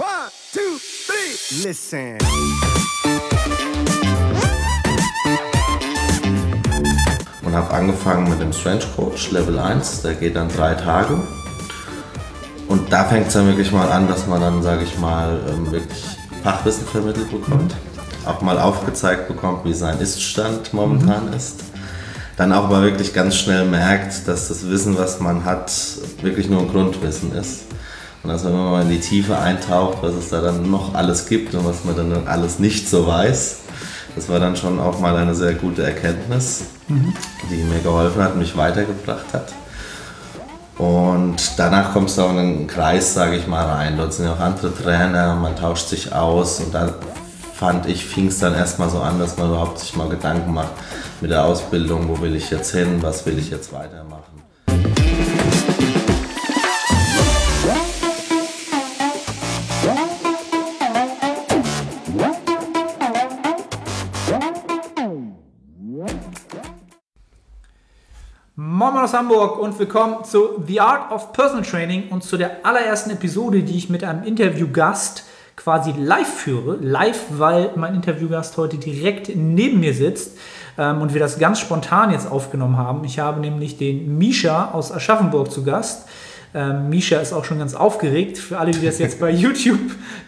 [0.00, 0.08] One,
[0.54, 1.68] two, three.
[1.68, 2.16] Listen.
[7.42, 11.22] Und habe angefangen mit dem Strange Coach Level 1, der geht dann drei Tage.
[12.66, 15.70] Und da fängt es dann wirklich mal an, dass man dann, sage ich mal, ähm,
[15.70, 16.02] wirklich
[16.42, 17.74] Fachwissen vermittelt bekommt.
[18.24, 21.34] Auch mal aufgezeigt bekommt, wie sein Iststand momentan mhm.
[21.34, 21.56] ist.
[22.38, 25.70] Dann auch mal wirklich ganz schnell merkt, dass das Wissen, was man hat,
[26.22, 27.69] wirklich nur ein Grundwissen ist.
[28.22, 31.26] Und dass man immer mal in die Tiefe eintaucht, was es da dann noch alles
[31.26, 33.60] gibt und was man dann alles nicht so weiß.
[34.14, 37.14] Das war dann schon auch mal eine sehr gute Erkenntnis, mhm.
[37.50, 39.52] die mir geholfen hat, mich weitergebracht hat.
[40.76, 43.96] Und danach kommst du auch in einen Kreis, sage ich mal, rein.
[43.96, 46.94] Dort sind ja auch andere Trainer, man tauscht sich aus und da
[47.54, 50.72] fand ich, fing es dann erstmal so an, dass man überhaupt sich mal Gedanken macht
[51.20, 54.42] mit der Ausbildung, wo will ich jetzt hin, was will ich jetzt weitermachen.
[69.00, 73.08] Moin aus Hamburg und willkommen zu The Art of Personal Training und zu der allerersten
[73.08, 75.24] Episode, die ich mit einem Interviewgast
[75.56, 76.76] quasi live führe.
[76.82, 80.36] Live, weil mein Interviewgast heute direkt neben mir sitzt
[80.76, 83.02] ähm, und wir das ganz spontan jetzt aufgenommen haben.
[83.04, 86.06] Ich habe nämlich den Misha aus Aschaffenburg zu Gast.
[86.52, 88.38] Ähm, Misha ist auch schon ganz aufgeregt.
[88.38, 89.78] Für alle, die das jetzt bei YouTube,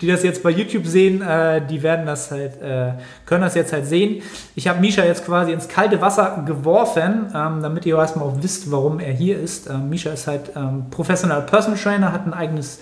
[0.00, 2.92] die das jetzt bei YouTube sehen, äh, die werden das halt, äh,
[3.26, 4.22] können das jetzt halt sehen.
[4.54, 8.70] Ich habe Misha jetzt quasi ins kalte Wasser geworfen, ähm, damit ihr erstmal auch wisst,
[8.70, 9.68] warum er hier ist.
[9.68, 12.78] Ähm, Misha ist halt ähm, Professional Personal Trainer, hat ein eigenes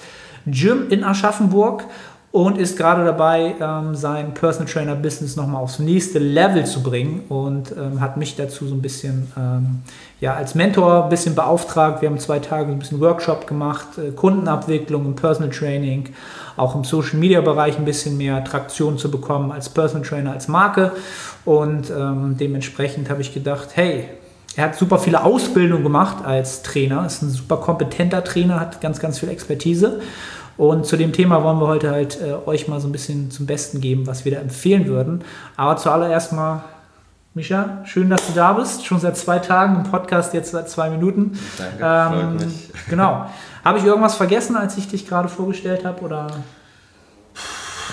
[0.46, 1.84] Gym in Aschaffenburg
[2.32, 7.24] und ist gerade dabei, ähm, sein Personal Trainer Business nochmal aufs nächste Level zu bringen
[7.28, 9.80] und ähm, hat mich dazu so ein bisschen ähm,
[10.20, 12.02] ja, als Mentor ein bisschen beauftragt.
[12.02, 16.10] Wir haben zwei Tage ein bisschen Workshop gemacht, äh, Kundenabwicklung im Personal Training,
[16.56, 20.46] auch im Social Media Bereich ein bisschen mehr Traktion zu bekommen als Personal Trainer, als
[20.46, 20.92] Marke
[21.44, 24.08] und ähm, dementsprechend habe ich gedacht, hey,
[24.54, 29.00] er hat super viele Ausbildungen gemacht als Trainer, ist ein super kompetenter Trainer, hat ganz,
[29.00, 30.00] ganz viel Expertise
[30.60, 33.46] und zu dem Thema wollen wir heute halt äh, euch mal so ein bisschen zum
[33.46, 35.24] Besten geben, was wir da empfehlen würden.
[35.56, 36.64] Aber zuallererst mal,
[37.32, 38.84] Micha, schön, dass du da bist.
[38.84, 41.38] Schon seit zwei Tagen im Podcast, jetzt seit zwei Minuten.
[41.56, 42.70] Danke, ähm, freut mich.
[42.90, 43.24] Genau.
[43.64, 46.02] Habe ich irgendwas vergessen, als ich dich gerade vorgestellt habe?
[46.02, 46.26] Oder?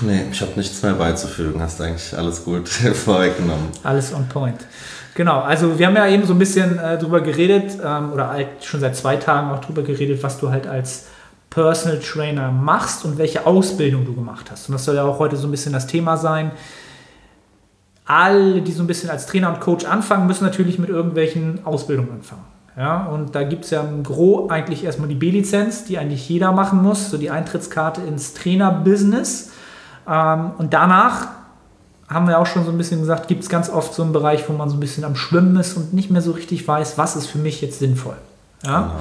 [0.02, 1.62] Nee, ich habe nichts mehr beizufügen.
[1.62, 2.68] Hast eigentlich alles gut
[3.06, 3.70] vorweggenommen.
[3.82, 4.60] Alles on point.
[5.16, 8.50] Genau, also wir haben ja eben so ein bisschen äh, drüber geredet, ähm, oder halt
[8.62, 11.06] schon seit zwei Tagen auch drüber geredet, was du halt als
[11.57, 14.69] Personal Trainer machst und welche Ausbildung du gemacht hast.
[14.69, 16.51] Und das soll ja auch heute so ein bisschen das Thema sein.
[18.06, 22.12] Alle, die so ein bisschen als Trainer und Coach anfangen, müssen natürlich mit irgendwelchen Ausbildungen
[22.12, 22.44] anfangen.
[22.78, 26.51] Ja, und da gibt es ja im Gro eigentlich erstmal die B-Lizenz, die eigentlich jeder
[26.51, 29.50] machen muss, so die Eintrittskarte ins Trainer-Business.
[30.07, 31.29] Ähm, und danach
[32.07, 34.47] haben wir auch schon so ein bisschen gesagt, gibt es ganz oft so einen Bereich,
[34.47, 37.16] wo man so ein bisschen am Schwimmen ist und nicht mehr so richtig weiß, was
[37.16, 38.18] ist für mich jetzt sinnvoll.
[38.63, 38.81] Ja?
[38.81, 38.94] Genau.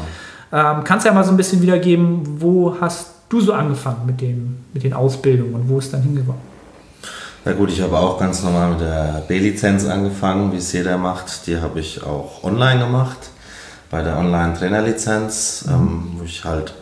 [0.52, 4.58] Ähm, kannst ja mal so ein bisschen wiedergeben, wo hast du so angefangen mit, dem,
[4.72, 6.40] mit den Ausbildungen und wo ist dann hingekommen?
[7.44, 11.46] Na gut, ich habe auch ganz normal mit der B-Lizenz angefangen, wie es jeder macht.
[11.46, 13.30] Die habe ich auch online gemacht,
[13.88, 15.72] bei der Online-Trainerlizenz, mhm.
[15.72, 16.74] ähm, wo ich halt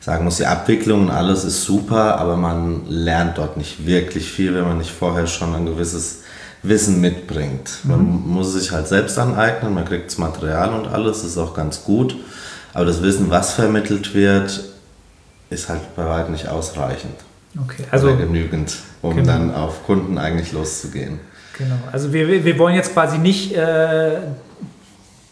[0.00, 4.54] sagen muss, die Abwicklung und alles ist super, aber man lernt dort nicht wirklich viel,
[4.54, 6.22] wenn man nicht vorher schon ein gewisses
[6.62, 7.70] Wissen mitbringt.
[7.84, 7.90] Mhm.
[7.90, 11.84] Man muss sich halt selbst aneignen, man kriegt das Material und alles, ist auch ganz
[11.84, 12.16] gut.
[12.76, 14.62] Aber das Wissen, was vermittelt wird,
[15.48, 17.14] ist halt bei weitem nicht ausreichend.
[17.64, 19.32] Okay, also Oder genügend, um genau.
[19.32, 21.18] dann auf Kunden eigentlich loszugehen.
[21.56, 24.18] Genau, also wir, wir wollen jetzt quasi nicht äh,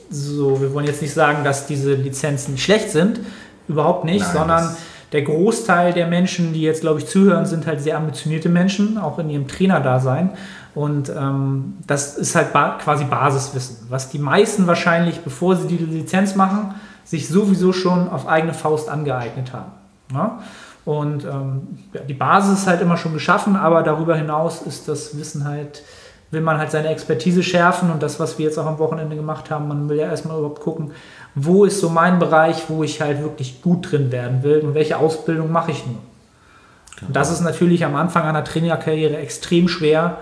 [0.09, 3.21] so, wir wollen jetzt nicht sagen, dass diese Lizenzen schlecht sind,
[3.69, 4.77] überhaupt nicht, Nein, sondern
[5.13, 9.19] der Großteil der Menschen, die jetzt, glaube ich, zuhören, sind halt sehr ambitionierte Menschen, auch
[9.19, 10.31] in ihrem Trainerdasein.
[10.75, 15.77] Und ähm, das ist halt ba quasi Basiswissen, was die meisten wahrscheinlich, bevor sie die
[15.77, 16.75] Lizenz machen,
[17.05, 19.73] sich sowieso schon auf eigene Faust angeeignet haben.
[20.13, 20.39] Ja?
[20.85, 25.17] Und ähm, ja, die Basis ist halt immer schon geschaffen, aber darüber hinaus ist das
[25.17, 25.83] Wissen halt,
[26.31, 29.51] will man halt seine Expertise schärfen und das, was wir jetzt auch am Wochenende gemacht
[29.51, 30.93] haben, man will ja erstmal überhaupt gucken,
[31.35, 34.99] wo ist so mein Bereich, wo ich halt wirklich gut drin werden will und welche
[34.99, 35.97] Ausbildung mache ich nur.
[36.97, 37.09] Genau.
[37.09, 40.19] Und das ist natürlich am Anfang einer Trainerkarriere extrem schwer,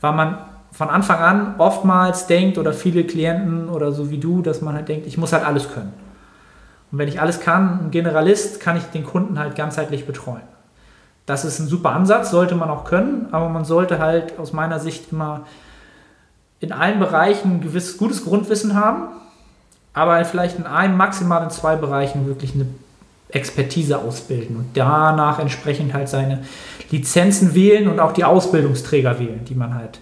[0.00, 0.38] weil man
[0.72, 4.88] von Anfang an oftmals denkt oder viele Klienten oder so wie du, dass man halt
[4.88, 5.92] denkt, ich muss halt alles können.
[6.92, 10.42] Und wenn ich alles kann, ein Generalist, kann ich den Kunden halt ganzheitlich betreuen.
[11.24, 14.78] Das ist ein super Ansatz, sollte man auch können, aber man sollte halt aus meiner
[14.78, 15.46] Sicht immer
[16.60, 19.08] in allen Bereichen ein gewisses gutes Grundwissen haben,
[19.94, 22.66] aber vielleicht in einem, maximal in zwei Bereichen wirklich eine
[23.30, 26.44] Expertise ausbilden und danach entsprechend halt seine
[26.90, 30.00] Lizenzen wählen und auch die Ausbildungsträger wählen, die man halt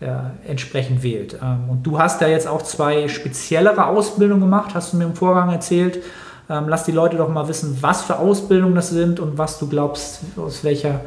[0.00, 1.36] äh, entsprechend wählt.
[1.42, 5.14] Ähm, und du hast da jetzt auch zwei speziellere Ausbildungen gemacht, hast du mir im
[5.14, 6.02] Vorgang erzählt.
[6.50, 9.68] Ähm, lass die Leute doch mal wissen, was für Ausbildungen das sind und was du
[9.68, 11.02] glaubst, aus welcher,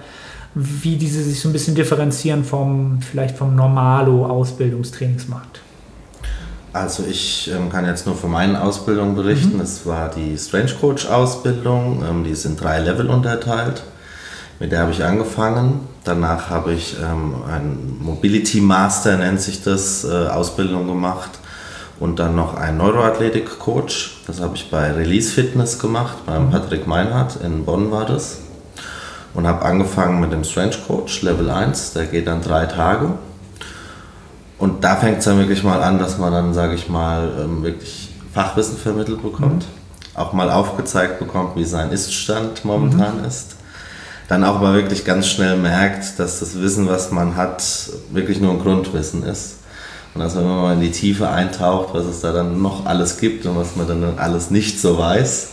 [0.56, 5.60] wie diese sich so ein bisschen differenzieren vom, vielleicht vom Normalo-Ausbildungstrainingsmarkt.
[6.72, 9.60] Also ich ähm, kann jetzt nur von meinen Ausbildungen berichten.
[9.60, 13.84] Es war die Strange Coach Ausbildung, ähm, die ist in drei Level unterteilt.
[14.60, 15.82] Mit der habe ich angefangen.
[16.06, 21.32] Danach habe ich ähm, ein Mobility Master, nennt sich das, äh, Ausbildung gemacht.
[22.04, 24.18] Und dann noch ein Neuroathletik Coach.
[24.28, 28.40] Das habe ich bei Release Fitness gemacht, beim Patrick Meinhardt in Bonn war das.
[29.34, 31.94] Und habe angefangen mit dem Strange Coach Level 1.
[31.94, 33.12] Der geht dann drei Tage.
[34.58, 37.64] Und da fängt es dann wirklich mal an, dass man dann, sage ich mal, ähm,
[37.64, 39.66] wirklich Fachwissen vermittelt bekommt.
[40.14, 43.56] Auch mal aufgezeigt bekommt, wie sein Iststand momentan ist.
[44.28, 47.64] Dann auch mal wirklich ganz schnell merkt, dass das Wissen, was man hat,
[48.12, 49.63] wirklich nur ein Grundwissen ist.
[50.14, 52.86] Und dass man, wenn man mal in die Tiefe eintaucht, was es da dann noch
[52.86, 55.50] alles gibt und was man dann alles nicht so weiß,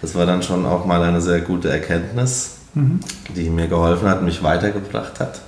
[0.00, 2.56] das war dann schon auch mal eine sehr gute Erkenntnis,
[3.34, 5.40] die mir geholfen hat, mich weitergebracht hat.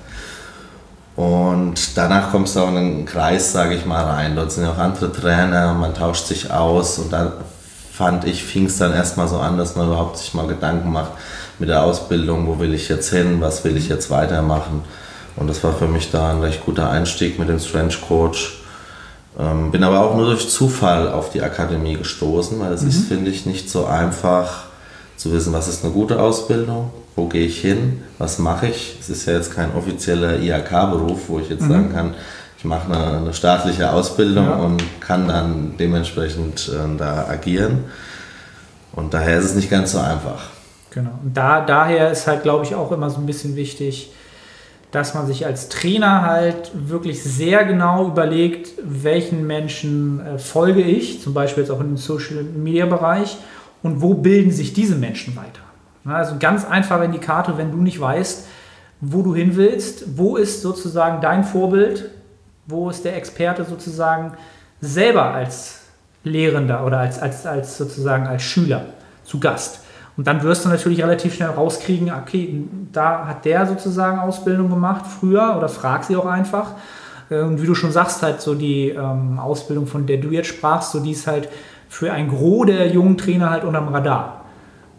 [1.16, 4.36] Und danach kommst du auch in einen Kreis, sage ich mal, rein.
[4.36, 7.32] Dort sind ja auch andere Trainer, man tauscht sich aus und dann
[7.92, 11.12] fand ich, fing es dann erstmal so an, dass man überhaupt sich mal Gedanken macht
[11.58, 14.82] mit der Ausbildung, wo will ich jetzt hin, was will ich jetzt weitermachen.
[15.36, 18.60] Und das war für mich da ein recht guter Einstieg mit dem Strange Coach.
[19.38, 23.30] Ähm, bin aber auch nur durch Zufall auf die Akademie gestoßen, weil es ist, finde
[23.30, 24.64] ich, nicht so einfach
[25.16, 28.96] zu wissen, was ist eine gute Ausbildung, wo gehe ich hin, was mache ich.
[29.00, 32.14] Es ist ja jetzt kein offizieller IHK-Beruf, wo ich jetzt sagen kann,
[32.58, 34.56] ich mache eine, eine staatliche Ausbildung Ja.
[34.56, 37.84] und kann dann dementsprechend äh, da agieren.
[38.92, 40.42] Und daher ist es nicht ganz so einfach.
[40.90, 41.12] Genau.
[41.22, 44.10] Und da, daher ist halt, glaube ich, auch immer so ein bisschen wichtig,
[44.90, 51.22] dass man sich als Trainer halt wirklich sehr genau überlegt, welchen Menschen äh, folge ich,
[51.22, 53.38] zum Beispiel jetzt auch im Social Media Bereich,
[53.82, 55.60] und wo bilden sich diese Menschen weiter.
[56.04, 58.46] Also ganz einfacher Indikator, wenn du nicht weißt,
[59.00, 62.10] wo du hin willst, wo ist sozusagen dein Vorbild,
[62.66, 64.32] wo ist der Experte sozusagen
[64.80, 65.80] selber als
[66.24, 68.86] Lehrender oder als, als, als sozusagen als Schüler
[69.24, 69.80] zu Gast.
[70.20, 72.62] Und dann wirst du natürlich relativ schnell rauskriegen, okay,
[72.92, 76.72] da hat der sozusagen Ausbildung gemacht früher oder frag sie auch einfach.
[77.30, 80.48] Äh, Und wie du schon sagst, halt so die ähm, Ausbildung, von der du jetzt
[80.48, 81.48] sprachst, so die ist halt
[81.88, 84.42] für ein Gros der jungen Trainer halt unterm Radar,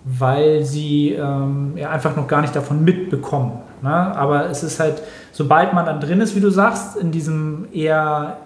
[0.05, 3.59] weil sie ähm, ja, einfach noch gar nicht davon mitbekommen.
[3.83, 3.93] Ne?
[3.93, 8.37] Aber es ist halt, sobald man dann drin ist, wie du sagst, in diesem eher,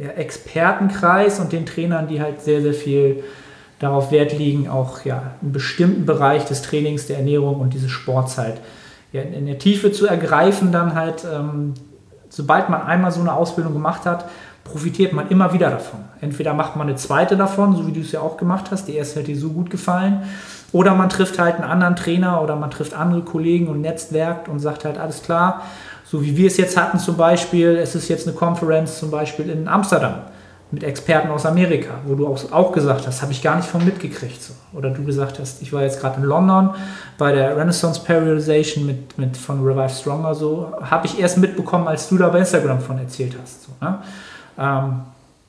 [0.00, 3.22] eher Expertenkreis und den Trainern, die halt sehr, sehr viel
[3.82, 8.60] darauf Wert legen, auch ja, einen bestimmten Bereich des Trainings, der Ernährung und diese Sportzeit
[9.12, 11.74] ja, in der Tiefe zu ergreifen, dann halt, ähm,
[12.28, 14.26] sobald man einmal so eine Ausbildung gemacht hat,
[14.62, 15.98] profitiert man immer wieder davon.
[16.20, 18.94] Entweder macht man eine zweite davon, so wie du es ja auch gemacht hast, die
[18.94, 20.22] erste hat dir so gut gefallen,
[20.70, 24.60] oder man trifft halt einen anderen Trainer oder man trifft andere Kollegen und netzwerkt und
[24.60, 25.62] sagt halt, alles klar,
[26.04, 29.50] so wie wir es jetzt hatten zum Beispiel, es ist jetzt eine Conference zum Beispiel
[29.50, 30.20] in Amsterdam
[30.72, 33.84] mit Experten aus Amerika, wo du auch, auch gesagt hast, habe ich gar nicht von
[33.84, 34.42] mitgekriegt.
[34.42, 34.54] So.
[34.72, 36.70] Oder du gesagt hast, ich war jetzt gerade in London
[37.18, 42.08] bei der Renaissance Periodization mit, mit von Revive Stronger, so habe ich erst mitbekommen, als
[42.08, 43.64] du da bei Instagram von erzählt hast.
[43.64, 43.98] So, ne?
[44.58, 45.00] ähm,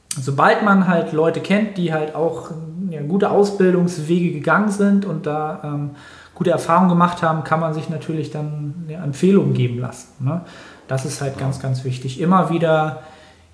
[0.10, 2.52] sobald man halt Leute kennt, die halt auch
[2.90, 5.92] ja, gute Ausbildungswege gegangen sind und da ähm,
[6.36, 10.10] gute Erfahrungen gemacht haben, kann man sich natürlich dann ja, Empfehlungen geben lassen.
[10.20, 10.42] Ne?
[10.90, 12.20] Das ist halt ganz, ganz wichtig.
[12.20, 13.04] Immer wieder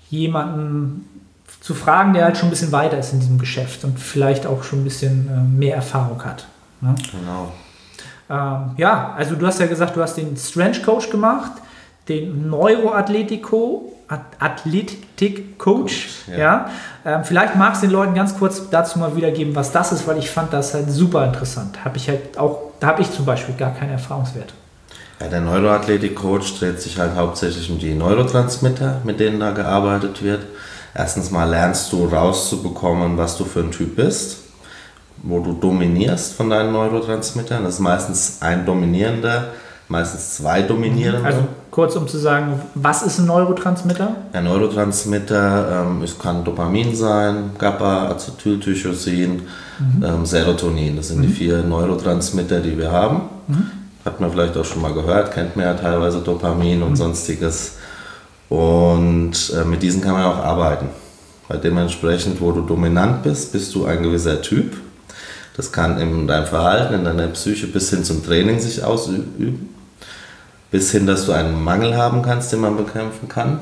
[0.10, 1.06] jemanden
[1.70, 4.64] zu fragen, der halt schon ein bisschen weiter ist in diesem Geschäft und vielleicht auch
[4.64, 6.48] schon ein bisschen äh, mehr Erfahrung hat.
[6.82, 6.96] Ne?
[7.12, 7.52] Genau.
[8.28, 11.52] Ähm, ja, also du hast ja gesagt, du hast den Strength Coach gemacht,
[12.08, 16.10] den Neuroathletico At- Athletik Coach.
[16.26, 16.38] Ja.
[16.40, 16.70] Ja.
[17.06, 20.18] Ähm, vielleicht magst du den Leuten ganz kurz dazu mal wiedergeben, was das ist, weil
[20.18, 21.86] ich fand das halt super interessant.
[21.86, 24.56] Habe ich halt auch, da habe ich zum Beispiel gar keine Erfahrungswerte.
[25.22, 30.48] Ja, der Neuroathletik-Coach dreht sich halt hauptsächlich um die Neurotransmitter, mit denen da gearbeitet wird.
[31.00, 34.40] Erstens mal lernst du rauszubekommen, was du für ein Typ bist,
[35.24, 37.64] wo du dominierst von deinen Neurotransmittern.
[37.64, 39.52] Das ist meistens ein dominierender,
[39.88, 41.24] meistens zwei dominierende.
[41.24, 44.14] Also kurz um zu sagen, was ist ein Neurotransmitter?
[44.34, 49.44] Ja, Neurotransmitter, ähm, es kann Dopamin sein, GABA, Acetyltyrosin,
[50.04, 50.98] ähm, Serotonin.
[50.98, 53.22] Das sind die vier Neurotransmitter, die wir haben.
[54.04, 57.78] Hat man vielleicht auch schon mal gehört, kennt man ja teilweise Dopamin und sonstiges.
[58.50, 60.90] Und äh, mit diesen kann man auch arbeiten.
[61.48, 64.78] Weil dementsprechend, wo du dominant bist, bist du ein gewisser Typ.
[65.56, 69.76] Das kann in deinem Verhalten, in deiner Psyche bis hin zum Training sich ausüben.
[70.72, 73.60] Bis hin, dass du einen Mangel haben kannst, den man bekämpfen kann.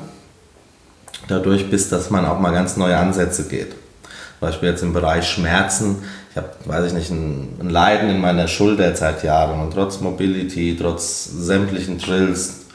[1.28, 3.72] Dadurch bis, dass man auch mal ganz neue Ansätze geht.
[3.72, 5.96] Zum Beispiel jetzt im Bereich Schmerzen.
[6.30, 10.76] Ich habe, weiß ich nicht, ein, Leiden in meiner Schulter seit Jahren und trotz Mobility,
[10.80, 12.66] trotz sämtlichen Drills,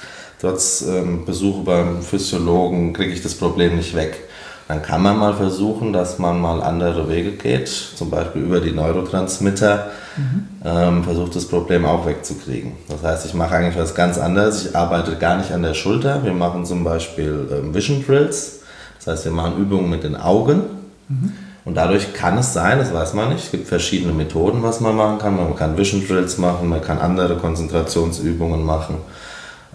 [0.44, 4.28] trotz ähm, Besuche beim Physiologen kriege ich das Problem nicht weg.
[4.68, 8.72] Dann kann man mal versuchen, dass man mal andere Wege geht, zum Beispiel über die
[8.72, 10.48] Neurotransmitter, mhm.
[10.66, 12.74] ähm, versucht das Problem auch wegzukriegen.
[12.90, 14.66] Das heißt, ich mache eigentlich was ganz anderes.
[14.66, 16.24] Ich arbeite gar nicht an der Schulter.
[16.24, 18.60] Wir machen zum Beispiel ähm, Vision Drills.
[18.98, 20.64] Das heißt, wir machen Übungen mit den Augen.
[21.08, 21.34] Mhm.
[21.64, 24.98] Und dadurch kann es sein, das weiß man nicht, es gibt verschiedene Methoden, was man
[24.98, 25.38] machen kann.
[25.38, 28.96] Man kann Vision Drills machen, man kann andere Konzentrationsübungen machen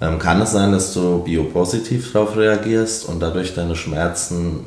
[0.00, 4.60] ähm, kann es sein, dass du biopositiv darauf reagierst und dadurch deine Schmerzen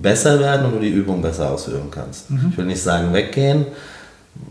[0.00, 2.30] besser werden und du die Übung besser ausführen kannst.
[2.30, 2.48] Mhm.
[2.50, 3.66] Ich will nicht sagen weggehen,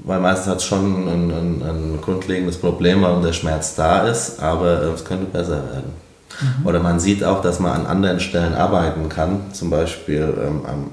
[0.03, 4.39] weil meistens hat es schon ein, ein, ein, grundlegendes Problem, warum der Schmerz da ist,
[4.39, 5.93] aber äh, es könnte besser werden.
[6.41, 6.67] Mhm.
[6.67, 10.91] Oder man sieht auch, dass man an anderen Stellen arbeiten kann, zum Beispiel ähm, am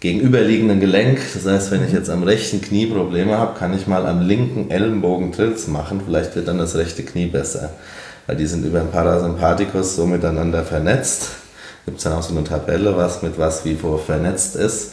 [0.00, 1.18] gegenüberliegenden Gelenk.
[1.34, 4.70] Das heißt, wenn ich jetzt am rechten Knie Probleme habe, kann ich mal am linken
[4.70, 6.00] Ellenbogen Trills machen.
[6.04, 7.70] Vielleicht wird dann das rechte Knie besser
[8.28, 11.30] weil die sind über den Parasympathikus so miteinander vernetzt.
[11.86, 14.92] Gibt es dann auch so eine Tabelle, was mit was wie wo vernetzt ist.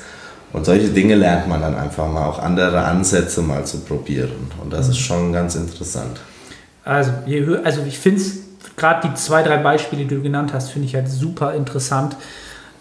[0.53, 4.49] Und solche Dinge lernt man dann einfach mal, auch andere Ansätze mal zu probieren.
[4.63, 6.21] Und das ist schon ganz interessant.
[6.85, 7.11] Also,
[7.65, 8.37] also ich finde es,
[8.77, 12.15] gerade die zwei, drei Beispiele, die du genannt hast, finde ich halt super interessant.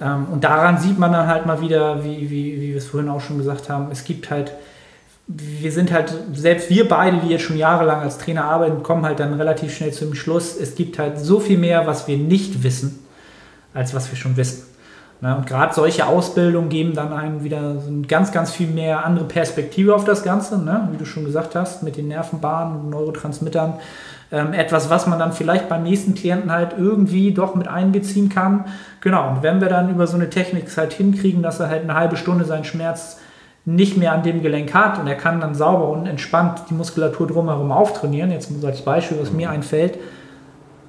[0.01, 3.11] Ähm, und daran sieht man dann halt mal wieder, wie, wie, wie wir es vorhin
[3.11, 4.53] auch schon gesagt haben, es gibt halt
[5.27, 9.21] wir sind halt, selbst wir beide, die jetzt schon jahrelang als Trainer arbeiten, kommen halt
[9.21, 13.07] dann relativ schnell zum Schluss, es gibt halt so viel mehr, was wir nicht wissen,
[13.73, 14.65] als was wir schon wissen.
[15.21, 19.95] Und gerade solche Ausbildungen geben dann einem wieder so ganz, ganz viel mehr andere Perspektive
[19.95, 20.89] auf das Ganze, ne?
[20.93, 23.75] wie du schon gesagt hast, mit den Nervenbahnen und Neurotransmittern.
[24.31, 28.67] Ähm, etwas, was man dann vielleicht beim nächsten Klienten halt irgendwie doch mit einbeziehen kann.
[29.01, 31.95] Genau, und wenn wir dann über so eine Technik halt hinkriegen, dass er halt eine
[31.95, 33.19] halbe Stunde seinen Schmerz
[33.67, 37.27] nicht mehr an dem Gelenk hat und er kann dann sauber und entspannt die Muskulatur
[37.27, 39.99] drumherum auftrainieren, jetzt als Beispiel, was mir einfällt,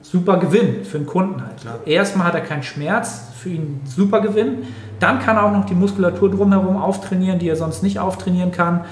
[0.02, 1.62] super Gewinn für den Kunden halt.
[1.62, 1.80] Klar.
[1.86, 4.64] Erstmal hat er keinen Schmerz, für ihn super Gewinn.
[5.00, 8.86] Dann kann er auch noch die Muskulatur drumherum auftrainieren, die er sonst nicht auftrainieren kann.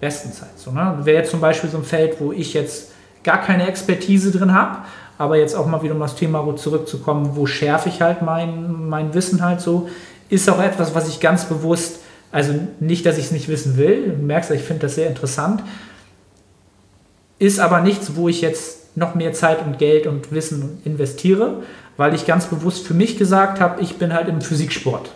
[0.00, 0.70] Bestens halt so.
[0.70, 0.98] Ne?
[1.02, 2.92] Wäre jetzt zum Beispiel so ein Feld, wo ich jetzt
[3.24, 4.78] gar keine Expertise drin habe,
[5.18, 9.14] aber jetzt auch mal wieder um das Thema zurückzukommen, wo schärfe ich halt mein, mein
[9.14, 9.88] Wissen halt so,
[10.28, 12.00] ist auch etwas, was ich ganz bewusst
[12.34, 14.08] also nicht, dass ich es nicht wissen will.
[14.08, 15.62] Du merkst, ich finde das sehr interessant.
[17.38, 21.62] Ist aber nichts, wo ich jetzt noch mehr Zeit und Geld und Wissen investiere,
[21.96, 25.12] weil ich ganz bewusst für mich gesagt habe, ich bin halt im Physiksport.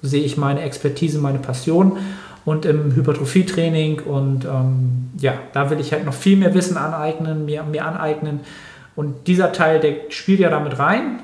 [0.00, 1.98] Sehe ich meine Expertise, meine Passion
[2.46, 7.44] und im Hypertrophietraining und ähm, ja, da will ich halt noch viel mehr Wissen aneignen,
[7.44, 8.40] mir, mir aneignen.
[8.96, 11.20] Und dieser Teil, der spielt ja damit rein,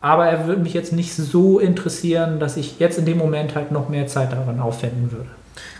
[0.00, 3.70] aber er würde mich jetzt nicht so interessieren, dass ich jetzt in dem Moment halt
[3.70, 5.28] noch mehr Zeit daran aufwenden würde.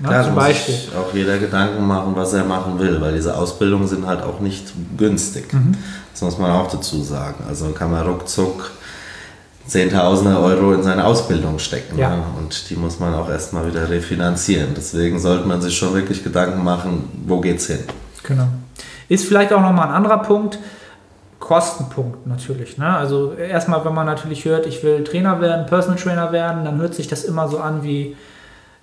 [0.03, 0.75] Klar, zum Beispiel.
[0.75, 4.41] Muss auch jeder Gedanken machen, was er machen will, weil diese Ausbildungen sind halt auch
[4.41, 5.53] nicht günstig.
[5.53, 5.75] Mhm.
[6.13, 7.45] Das muss man auch dazu sagen.
[7.49, 8.73] Also kann man ruckzuck
[9.67, 11.97] Zehntausende Euro in seine Ausbildung stecken.
[11.97, 12.17] Ja.
[12.17, 12.23] Ne?
[12.39, 14.71] Und die muss man auch erstmal wieder refinanzieren.
[14.77, 17.79] Deswegen sollte man sich schon wirklich Gedanken machen, wo geht's hin.
[18.25, 18.49] Genau.
[19.09, 20.59] Ist vielleicht auch nochmal ein anderer Punkt
[21.41, 22.79] Kostenpunkt natürlich.
[22.79, 22.87] Ne?
[22.87, 26.95] Also erstmal, wenn man natürlich hört, ich will Trainer werden, Personal Trainer werden, dann hört
[26.95, 28.15] sich das immer so an wie,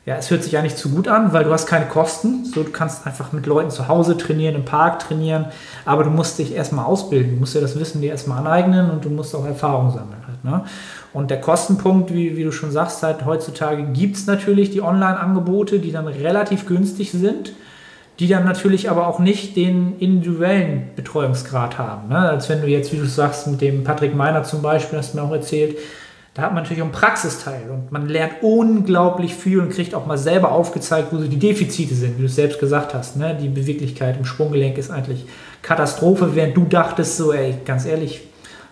[0.06, 2.46] ja, es hört sich ja nicht zu gut an, weil du hast keine Kosten.
[2.46, 5.46] So, du kannst einfach mit Leuten zu Hause trainieren, im Park trainieren,
[5.86, 7.36] aber du musst dich erstmal ausbilden.
[7.36, 10.24] Du musst dir das Wissen dir erstmal aneignen und du musst auch Erfahrung sammeln.
[10.26, 10.66] Halt, ne?
[11.14, 15.80] Und der Kostenpunkt, wie, wie du schon sagst, halt heutzutage gibt es natürlich die Online-Angebote,
[15.80, 17.54] die dann relativ günstig sind
[18.20, 22.10] die dann natürlich aber auch nicht den individuellen Betreuungsgrad haben.
[22.10, 22.18] Ne?
[22.18, 25.18] Als wenn du jetzt, wie du sagst, mit dem Patrick Meiner zum Beispiel, hast du
[25.18, 25.78] mir auch erzählt,
[26.34, 30.06] da hat man natürlich auch einen Praxisteil und man lernt unglaublich viel und kriegt auch
[30.06, 33.18] mal selber aufgezeigt, wo so die Defizite sind, wie du es selbst gesagt hast.
[33.18, 33.36] Ne?
[33.40, 35.26] Die Beweglichkeit im Sprunggelenk ist eigentlich
[35.62, 38.22] Katastrophe, während du dachtest, so, ey, ganz ehrlich,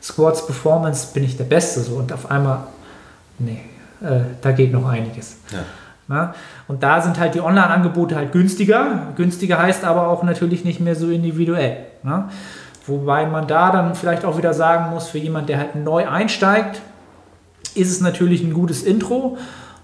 [0.02, 2.68] Squats Performance bin ich der Beste so und auf einmal,
[3.40, 3.62] nee,
[4.02, 5.38] äh, da geht noch einiges.
[5.52, 5.60] Ja.
[6.08, 6.36] Na?
[6.68, 9.14] Und da sind halt die Online-Angebote halt günstiger.
[9.16, 11.78] Günstiger heißt aber auch natürlich nicht mehr so individuell.
[12.04, 12.30] Na?
[12.88, 16.82] Wobei man da dann vielleicht auch wieder sagen muss, für jemand, der halt neu einsteigt,
[17.74, 19.38] ist es natürlich ein gutes Intro.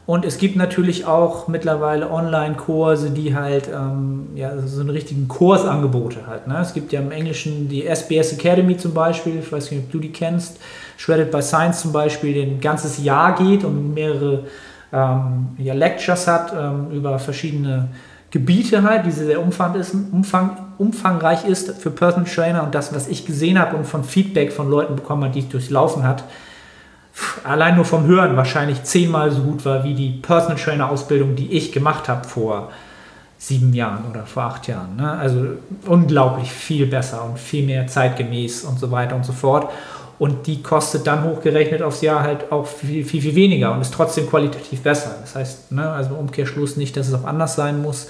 [0.06, 6.28] Und es gibt natürlich auch mittlerweile Online-Kurse, die halt ähm, ja, so einen richtigen Kursangebote
[6.28, 6.48] halt.
[6.48, 6.60] Ne?
[6.60, 10.00] Es gibt ja im Englischen die SBS Academy zum Beispiel, ich weiß nicht, ob du
[10.00, 10.60] die kennst,
[10.98, 14.46] Shredded by Science zum Beispiel, die ein ganzes Jahr geht und mehrere
[14.94, 17.90] ähm, ja, Lectures hat ähm, über verschiedene
[18.32, 23.08] Gebiete halt, die sehr umfang ist, umfang, umfangreich ist für Personal Trainer und das, was
[23.08, 26.24] ich gesehen habe und von Feedback von Leuten bekommen habe, die ich durchlaufen hat,
[27.44, 31.52] allein nur vom Hören wahrscheinlich zehnmal so gut war wie die Personal Trainer Ausbildung, die
[31.52, 32.72] ich gemacht habe vor
[33.38, 34.96] sieben Jahren oder vor acht Jahren.
[34.96, 35.12] Ne?
[35.12, 35.48] Also
[35.88, 39.70] unglaublich viel besser und viel mehr zeitgemäß und so weiter und so fort.
[40.22, 43.92] Und die kostet dann hochgerechnet aufs Jahr halt auch viel, viel, viel weniger und ist
[43.92, 45.16] trotzdem qualitativ besser.
[45.20, 48.08] Das heißt, ne, also Umkehrschluss nicht, dass es auch anders sein muss.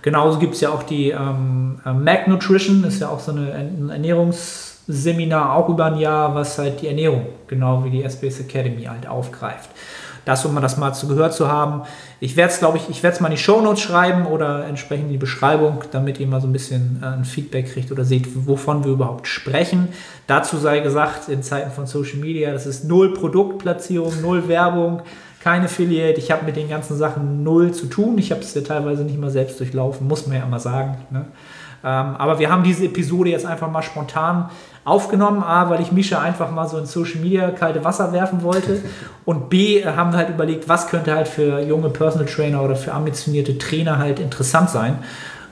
[0.00, 3.52] Genauso gibt es ja auch die ähm, äh, Mac Nutrition, ist ja auch so eine,
[3.52, 8.84] ein Ernährungsseminar, auch über ein Jahr, was halt die Ernährung, genau wie die SBS Academy
[8.84, 9.68] halt aufgreift.
[10.24, 11.82] Das, um das mal zu gehört zu haben.
[12.20, 14.66] Ich werde es, glaube ich, ich werde es mal in die Show Notes schreiben oder
[14.66, 18.04] entsprechend in die Beschreibung, damit ihr mal so ein bisschen äh, ein Feedback kriegt oder
[18.04, 19.88] seht, wovon wir überhaupt sprechen.
[20.26, 25.02] Dazu sei gesagt, in Zeiten von Social Media, das ist null Produktplatzierung, null Werbung,
[25.40, 26.18] kein Affiliate.
[26.18, 28.18] Ich habe mit den ganzen Sachen null zu tun.
[28.18, 30.98] Ich habe es ja teilweise nicht mal selbst durchlaufen, muss man ja immer sagen.
[31.10, 31.24] Ne?
[31.82, 34.50] Ähm, aber wir haben diese Episode jetzt einfach mal spontan
[34.84, 35.42] aufgenommen.
[35.42, 38.82] A, weil ich Misha einfach mal so in Social Media kalte Wasser werfen wollte.
[39.24, 42.92] Und B, haben wir halt überlegt, was könnte halt für junge Personal Trainer oder für
[42.92, 44.98] ambitionierte Trainer halt interessant sein.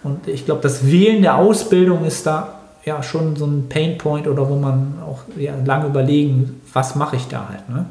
[0.03, 2.55] Und ich glaube, das Wählen der Ausbildung ist da
[2.85, 7.29] ja schon so ein Painpoint oder wo man auch ja, lange überlegen, was mache ich
[7.29, 7.69] da halt.
[7.69, 7.87] Ne?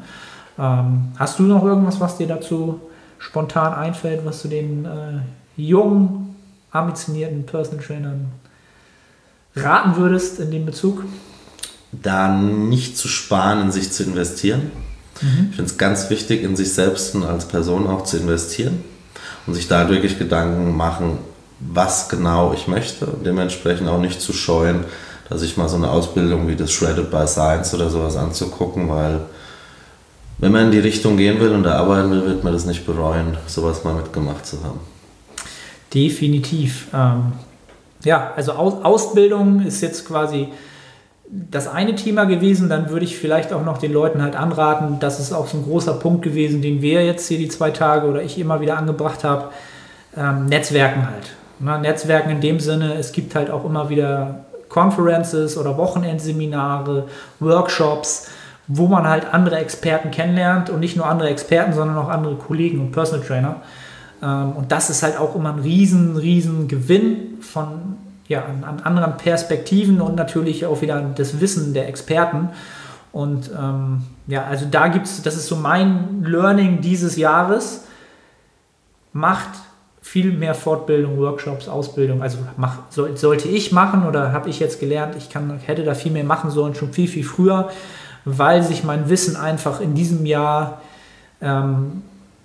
[0.58, 2.80] Ähm, hast du noch irgendwas, was dir dazu
[3.18, 6.27] spontan einfällt, was du den äh, jungen,
[6.70, 8.26] ambitionierten Personal Trainern
[9.56, 11.04] raten würdest in dem Bezug?
[11.92, 14.70] Da nicht zu sparen, in sich zu investieren.
[15.20, 15.48] Mhm.
[15.50, 18.84] Ich finde es ganz wichtig, in sich selbst und als Person auch zu investieren
[19.46, 21.18] und sich da wirklich Gedanken machen,
[21.60, 24.84] was genau ich möchte und dementsprechend auch nicht zu scheuen,
[25.28, 29.20] dass ich mal so eine Ausbildung wie das Shredded by Science oder sowas anzugucken, weil
[30.38, 32.86] wenn man in die Richtung gehen will und da arbeiten will, wird man das nicht
[32.86, 34.80] bereuen, sowas mal mitgemacht zu haben.
[35.94, 36.88] Definitiv.
[36.94, 37.32] Ähm,
[38.04, 40.48] ja, also Aus Ausbildung ist jetzt quasi
[41.28, 42.68] das eine Thema gewesen.
[42.68, 45.64] Dann würde ich vielleicht auch noch den Leuten halt anraten, das ist auch so ein
[45.64, 49.24] großer Punkt gewesen, den wir jetzt hier die zwei Tage oder ich immer wieder angebracht
[49.24, 49.50] habe.
[50.16, 51.30] Ähm, Netzwerken halt.
[51.60, 57.08] Na, Netzwerken in dem Sinne, es gibt halt auch immer wieder Conferences oder Wochenendseminare,
[57.40, 58.28] Workshops
[58.68, 62.80] wo man halt andere Experten kennenlernt und nicht nur andere Experten, sondern auch andere Kollegen
[62.80, 63.56] und Personal Trainer.
[64.22, 67.96] Ähm, und das ist halt auch immer ein riesen, riesen Gewinn von,
[68.28, 72.50] ja, an, an anderen Perspektiven und natürlich auch wieder das Wissen der Experten.
[73.12, 77.84] Und ähm, ja, also da gibt es, das ist so mein Learning dieses Jahres.
[79.12, 79.48] Macht
[80.02, 82.22] viel mehr Fortbildung, Workshops, Ausbildung.
[82.22, 85.94] Also mach, soll, sollte ich machen oder habe ich jetzt gelernt, ich kann, hätte da
[85.94, 87.70] viel mehr machen sollen, schon viel, viel früher
[88.36, 90.82] weil sich mein Wissen einfach in diesem Jahr
[91.40, 92.02] ähm,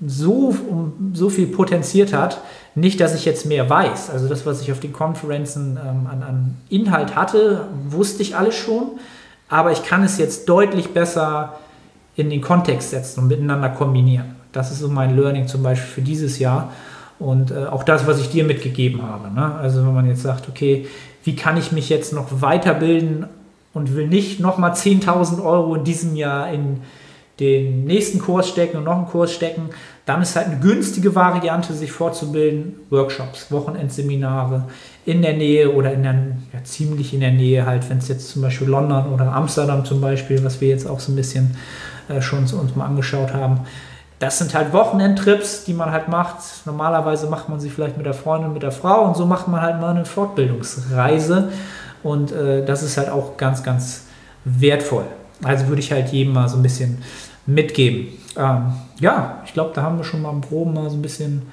[0.07, 2.41] so, um, so viel potenziert hat.
[2.75, 4.09] Nicht, dass ich jetzt mehr weiß.
[4.09, 8.55] Also das, was ich auf den Konferenzen ähm, an, an Inhalt hatte, wusste ich alles
[8.55, 8.99] schon.
[9.49, 11.59] Aber ich kann es jetzt deutlich besser
[12.15, 14.35] in den Kontext setzen und miteinander kombinieren.
[14.51, 16.71] Das ist so mein Learning zum Beispiel für dieses Jahr.
[17.19, 19.31] Und äh, auch das, was ich dir mitgegeben habe.
[19.31, 19.55] Ne?
[19.55, 20.87] Also wenn man jetzt sagt, okay,
[21.23, 23.27] wie kann ich mich jetzt noch weiterbilden
[23.73, 26.81] und will nicht nochmal 10.000 Euro in diesem Jahr in
[27.39, 29.69] den nächsten Kurs stecken und noch einen Kurs stecken,
[30.05, 34.65] dann ist halt eine günstige Variante, sich fortzubilden, Workshops, Wochenendseminare
[35.05, 36.13] in der Nähe oder in der,
[36.53, 40.01] ja, ziemlich in der Nähe, halt, wenn es jetzt zum Beispiel London oder Amsterdam zum
[40.01, 41.55] Beispiel, was wir jetzt auch so ein bisschen
[42.09, 43.61] äh, schon zu uns mal angeschaut haben.
[44.19, 46.37] Das sind halt Wochenendtrips, die man halt macht.
[46.65, 49.61] Normalerweise macht man sie vielleicht mit der Freundin, mit der Frau und so macht man
[49.61, 51.49] halt mal eine Fortbildungsreise.
[52.03, 54.03] Und äh, das ist halt auch ganz, ganz
[54.45, 55.05] wertvoll.
[55.43, 56.99] Also würde ich halt jedem mal so ein bisschen
[57.45, 58.07] mitgeben.
[58.37, 61.43] Ähm, ja, ich glaube, da haben wir schon mal im Proben mal so ein bisschen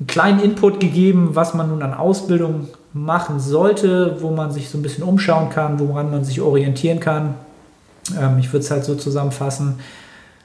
[0.00, 4.78] einen kleinen Input gegeben, was man nun an Ausbildung machen sollte, wo man sich so
[4.78, 7.34] ein bisschen umschauen kann, woran man sich orientieren kann.
[8.20, 9.78] Ähm, ich würde es halt so zusammenfassen.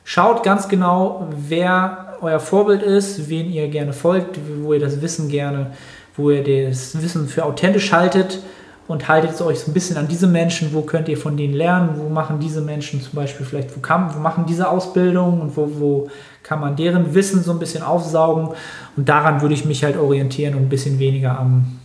[0.04, 5.30] Schaut ganz genau, wer euer Vorbild ist, wen ihr gerne folgt, wo ihr das Wissen
[5.30, 5.72] gerne,
[6.16, 8.40] wo ihr das Wissen für authentisch haltet
[8.90, 11.92] und haltet euch so ein bisschen an diese Menschen, wo könnt ihr von denen lernen,
[11.98, 15.70] wo machen diese Menschen zum Beispiel vielleicht, wo, kann, wo machen diese Ausbildung und wo,
[15.80, 16.10] wo
[16.42, 18.50] kann man deren Wissen so ein bisschen aufsaugen
[18.98, 21.80] und daran würde ich mich halt orientieren und ein bisschen weniger am,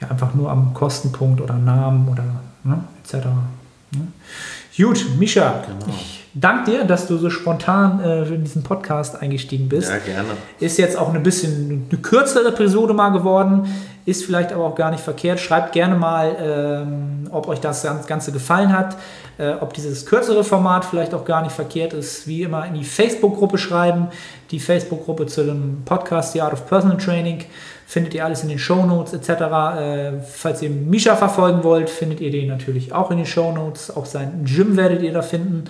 [0.00, 2.24] ja, einfach nur am Kostenpunkt oder Namen oder
[2.64, 3.26] ne, etc.
[3.90, 4.06] Ne?
[4.74, 5.94] Gut, Misha, genau.
[5.94, 9.90] ich danke dir, dass du so spontan äh, in diesen Podcast eingestiegen bist.
[9.90, 10.28] Ja, gerne.
[10.60, 13.66] Ist jetzt auch ein bisschen eine kürzere Episode mal geworden,
[14.04, 15.40] ist vielleicht aber auch gar nicht verkehrt.
[15.40, 18.96] Schreibt gerne mal, ähm, ob euch das Ganze gefallen hat,
[19.38, 22.26] äh, ob dieses kürzere Format vielleicht auch gar nicht verkehrt ist.
[22.28, 24.08] Wie immer in die Facebook-Gruppe schreiben,
[24.50, 27.44] die Facebook-Gruppe zu dem Podcast The Art of Personal Training.
[27.88, 29.30] Findet ihr alles in den Show Notes etc.
[29.30, 33.96] Äh, falls ihr Misha verfolgen wollt, findet ihr den natürlich auch in den Show Notes.
[33.96, 35.64] Auch sein Gym werdet ihr da finden.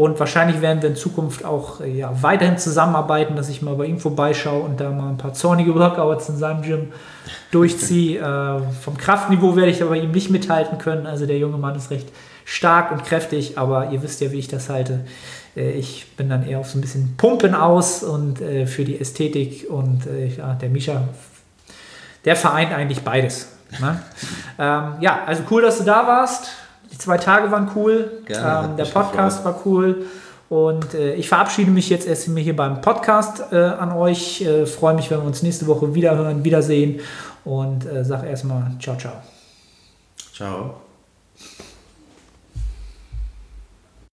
[0.00, 3.84] Und wahrscheinlich werden wir in Zukunft auch äh, ja, weiterhin zusammenarbeiten, dass ich mal bei
[3.84, 6.92] ihm vorbeischaue und da mal ein paar zornige Workouts in seinem Gym
[7.50, 8.18] durchziehe.
[8.20, 11.06] äh, vom Kraftniveau werde ich aber ihm nicht mithalten können.
[11.06, 12.08] Also der junge Mann ist recht
[12.46, 15.04] stark und kräftig, aber ihr wisst ja, wie ich das halte.
[15.54, 18.98] Äh, ich bin dann eher auf so ein bisschen Pumpen aus und äh, für die
[18.98, 21.02] Ästhetik und äh, ja, der Misha
[22.24, 23.48] der vereint eigentlich beides.
[23.78, 24.02] Ne?
[24.58, 26.48] ähm, ja, also cool, dass du da warst.
[26.92, 28.22] Die zwei Tage waren cool.
[28.26, 30.06] Gerne, ähm, der Podcast war cool.
[30.48, 34.42] Und äh, ich verabschiede mich jetzt erst hier beim Podcast äh, an euch.
[34.42, 37.00] Äh, Freue mich, wenn wir uns nächste Woche wiederhören, wiedersehen.
[37.44, 39.12] Und äh, sage erstmal ciao, ciao.
[40.34, 40.89] Ciao.